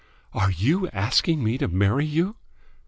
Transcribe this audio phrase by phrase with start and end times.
[0.33, 2.35] "Are you asking me to marry you?"